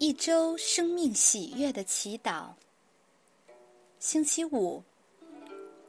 [0.00, 2.54] 一周生命喜悦的祈祷。
[3.98, 4.82] 星期五，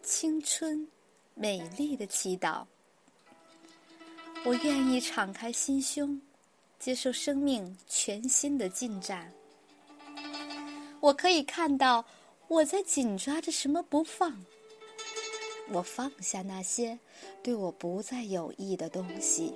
[0.04, 0.86] 青春
[1.34, 2.66] 美丽的祈祷。
[4.44, 6.22] 我愿意敞开心胸，
[6.78, 9.32] 接受生命全新的进展。
[11.00, 12.04] 我可以看到
[12.50, 14.44] 我在紧抓着什么不放。
[15.70, 17.00] 我放下那些
[17.42, 19.54] 对我不再有益的东西。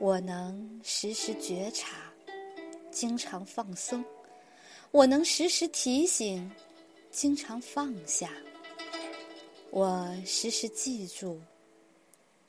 [0.00, 2.12] 我能时时觉察。
[2.96, 4.02] 经常放松，
[4.90, 6.50] 我能时时提醒；
[7.10, 8.30] 经常放下，
[9.70, 11.38] 我时时记住。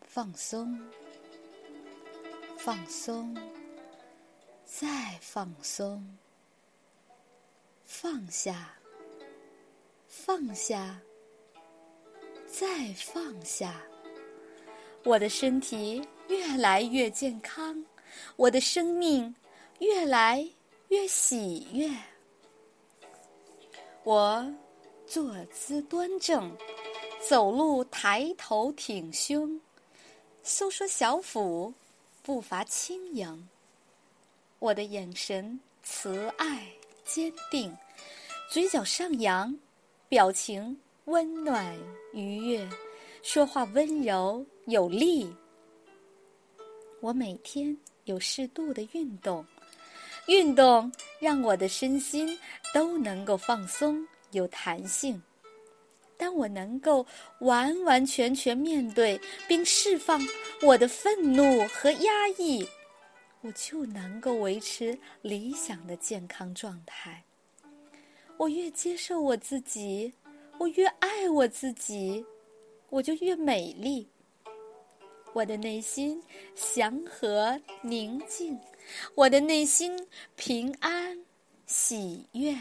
[0.07, 0.79] 放松，
[2.57, 3.35] 放松，
[4.63, 4.87] 再
[5.19, 6.17] 放松，
[7.83, 8.73] 放下，
[10.07, 10.97] 放下，
[12.47, 13.81] 再放下。
[15.03, 17.83] 我的身体越来越健康，
[18.37, 19.35] 我的生命。
[19.79, 20.47] 越来
[20.89, 21.89] 越喜悦。
[24.03, 24.53] 我
[25.05, 26.55] 坐姿端正，
[27.27, 29.59] 走路抬头挺胸，
[30.43, 31.73] 收缩小腹，
[32.23, 33.47] 步伐轻盈。
[34.59, 36.67] 我的眼神慈爱
[37.03, 37.75] 坚定，
[38.49, 39.55] 嘴角上扬，
[40.09, 40.75] 表情
[41.05, 41.77] 温暖
[42.13, 42.67] 愉悦，
[43.21, 45.31] 说话温柔有力。
[47.01, 49.45] 我每天有适度的运动。
[50.27, 52.37] 运动让我的身心
[52.73, 55.21] 都能够放松、有弹性。
[56.17, 57.05] 当我能够
[57.39, 60.19] 完完全全面对并释放
[60.63, 62.67] 我的愤怒和压抑，
[63.41, 67.23] 我就能够维持理想的健康状态。
[68.35, 70.11] 我越接受我自己，
[70.59, 72.25] 我越爱我自己，
[72.89, 74.07] 我就越美丽。
[75.33, 76.21] 我的内心
[76.55, 78.59] 祥和宁静。
[79.15, 79.97] 我的内心
[80.35, 81.17] 平安
[81.65, 82.55] 喜悦，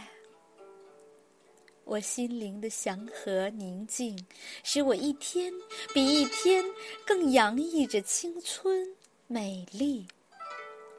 [1.84, 4.18] 我心灵的祥和宁静，
[4.64, 5.52] 使我一天
[5.94, 6.64] 比一天
[7.06, 8.86] 更洋溢着青春
[9.26, 10.06] 美丽。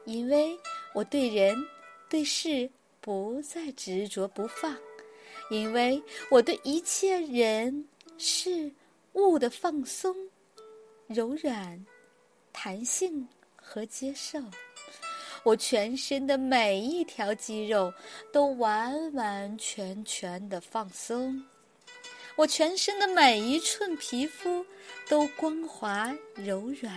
[0.04, 0.58] 因为
[0.94, 1.54] 我对人
[2.08, 4.74] 对事不再执着不放，
[5.50, 7.86] 因为我对一切人
[8.16, 8.72] 事
[9.12, 10.16] 物的放松、
[11.06, 11.84] 柔软、
[12.52, 14.40] 弹性和接受。
[15.44, 17.92] 我全身的每一条肌肉
[18.32, 21.42] 都完完全全的放松，
[22.36, 24.64] 我全身的每一寸皮肤
[25.08, 26.92] 都光滑柔软，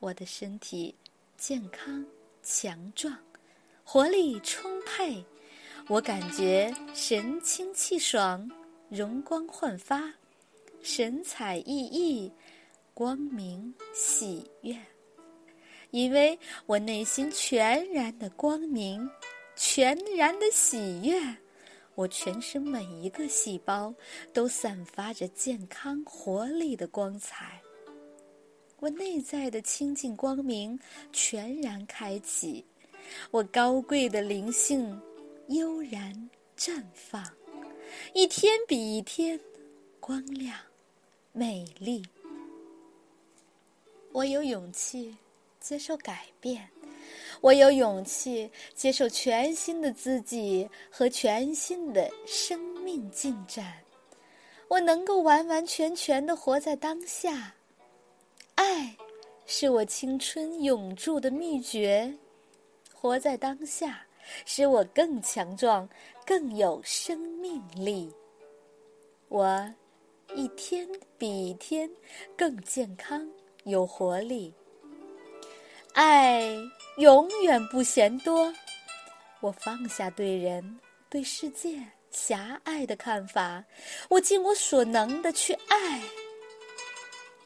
[0.00, 0.94] 我的身体
[1.38, 2.04] 健康
[2.42, 3.16] 强壮，
[3.84, 5.24] 活力充沛，
[5.88, 8.50] 我感觉神清气爽，
[8.90, 10.12] 容光焕发，
[10.82, 12.30] 神采奕奕，
[12.92, 14.76] 光明喜悦。
[15.96, 19.08] 因为我内心全然的光明，
[19.56, 21.18] 全然的喜悦，
[21.94, 23.94] 我全身每一个细胞
[24.30, 27.58] 都散发着健康活力的光彩。
[28.78, 30.78] 我内在的清净光明
[31.14, 32.62] 全然开启，
[33.30, 35.00] 我高贵的灵性
[35.48, 36.12] 悠然
[36.58, 37.24] 绽放，
[38.12, 39.40] 一天比一天
[39.98, 40.58] 光亮
[41.32, 42.04] 美丽。
[44.12, 45.16] 我有勇气。
[45.66, 46.64] 接受改变，
[47.40, 53.74] 我有勇气接受全新的自己和全新的生命进展。
[54.68, 57.52] 我能够完完全全的活在当下。
[58.54, 58.96] 爱，
[59.44, 62.16] 是我青春永驻的秘诀。
[62.94, 64.06] 活在当下，
[64.44, 65.88] 使我更强壮，
[66.24, 68.08] 更有生命力。
[69.26, 69.68] 我
[70.36, 70.88] 一天
[71.18, 71.90] 比一天
[72.36, 73.28] 更健康，
[73.64, 74.54] 有活力。
[75.96, 76.54] 爱
[76.98, 78.52] 永远不嫌多。
[79.40, 83.64] 我放下对人、对世界狭隘的看法，
[84.10, 86.02] 我尽我所能的去爱。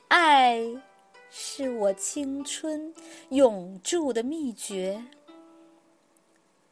[0.09, 0.61] 爱
[1.31, 2.93] 是我青春
[3.28, 5.00] 永驻的秘诀。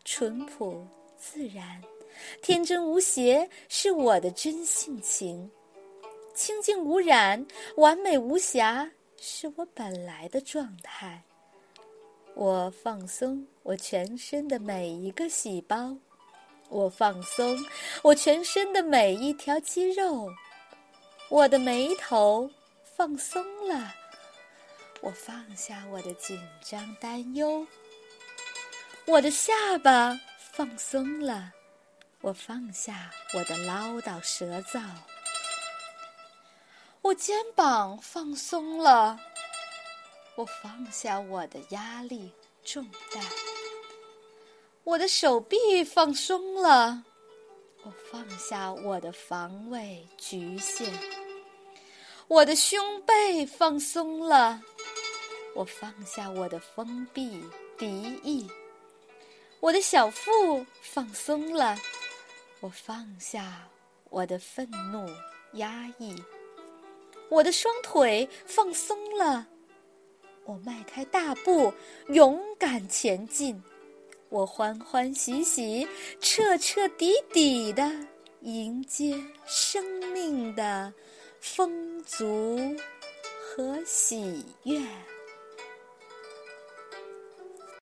[0.04, 0.84] 淳朴、
[1.16, 1.80] 自然、
[2.42, 5.48] 天真无邪是我的真性情。
[6.34, 7.46] 清净无染、
[7.76, 11.22] 完美无瑕是我本来的状态。
[12.38, 15.96] 我放松我全身的每一个细胞，
[16.68, 17.58] 我放松
[18.00, 20.30] 我全身的每一条肌肉，
[21.30, 22.48] 我的眉头
[22.96, 23.92] 放松了，
[25.00, 27.66] 我放下我的紧张担忧，
[29.04, 31.52] 我的下巴放松了，
[32.20, 34.80] 我放下我的唠叨舌燥，
[37.02, 39.18] 我肩膀放松了。
[40.38, 42.30] 我放下我的压力
[42.62, 43.20] 重担，
[44.84, 47.02] 我的手臂放松了，
[47.82, 50.88] 我放下我的防卫局限；
[52.28, 54.62] 我的胸背放松了，
[55.56, 57.42] 我放下我的封闭
[57.76, 58.48] 敌意；
[59.58, 61.76] 我的小腹放松了，
[62.60, 63.68] 我放下
[64.08, 65.04] 我的愤怒
[65.54, 66.14] 压抑；
[67.28, 69.44] 我的双腿放松了。
[70.48, 71.74] 我迈开大步，
[72.08, 73.62] 勇敢前进。
[74.30, 75.86] 我欢欢喜喜、
[76.22, 77.92] 彻彻底底的
[78.40, 79.14] 迎接
[79.46, 80.90] 生命的
[81.38, 82.58] 丰足
[83.38, 84.80] 和喜悦。